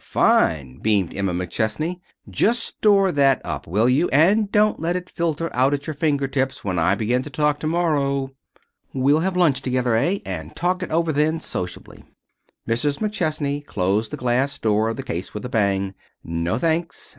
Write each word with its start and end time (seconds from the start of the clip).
"Fine!" 0.03 0.79
beamed 0.79 1.15
Emma 1.15 1.31
McChesney. 1.31 1.99
"Just 2.27 2.61
store 2.61 3.11
that 3.11 3.39
up, 3.45 3.67
will 3.67 3.87
you? 3.87 4.09
And 4.09 4.51
don't 4.51 4.79
let 4.79 4.95
it 4.95 5.07
filter 5.07 5.47
out 5.55 5.75
at 5.75 5.85
your 5.85 5.93
finger 5.93 6.27
tips 6.27 6.65
when 6.65 6.79
I 6.79 6.95
begin 6.95 7.21
to 7.21 7.29
talk 7.29 7.59
to 7.59 7.67
morrow." 7.67 8.31
"We'll 8.95 9.19
have 9.19 9.37
lunch 9.37 9.61
together, 9.61 9.95
eh? 9.95 10.17
And 10.25 10.55
talk 10.55 10.81
it 10.81 10.89
over 10.89 11.13
then 11.13 11.39
sociably." 11.39 12.03
Mrs. 12.67 12.97
McChesney 12.97 13.63
closed 13.63 14.09
the 14.09 14.17
glass 14.17 14.57
door 14.57 14.89
of 14.89 14.97
the 14.97 15.03
case 15.03 15.35
with 15.35 15.45
a 15.45 15.49
bang. 15.49 15.93
"No, 16.23 16.57
thanks. 16.57 17.09